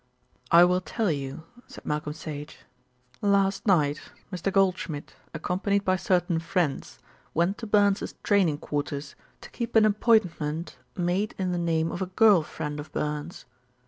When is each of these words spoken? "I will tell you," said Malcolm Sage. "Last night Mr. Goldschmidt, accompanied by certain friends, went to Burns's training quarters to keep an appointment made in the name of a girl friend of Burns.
"I 0.49 0.63
will 0.65 0.81
tell 0.81 1.11
you," 1.11 1.43
said 1.67 1.85
Malcolm 1.85 2.13
Sage. 2.13 2.57
"Last 3.21 3.67
night 3.67 4.01
Mr. 4.33 4.51
Goldschmidt, 4.51 5.13
accompanied 5.31 5.85
by 5.85 5.95
certain 5.95 6.39
friends, 6.39 6.97
went 7.35 7.59
to 7.59 7.67
Burns's 7.67 8.15
training 8.23 8.57
quarters 8.57 9.13
to 9.41 9.51
keep 9.51 9.75
an 9.75 9.85
appointment 9.85 10.79
made 10.97 11.35
in 11.37 11.51
the 11.51 11.59
name 11.59 11.91
of 11.91 12.01
a 12.01 12.07
girl 12.07 12.41
friend 12.41 12.79
of 12.79 12.91
Burns. 12.91 13.45